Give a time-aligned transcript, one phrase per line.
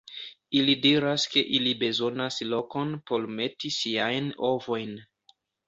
[0.61, 5.01] Ili diras ke ili bezonas lokon por meti siajn ovojn.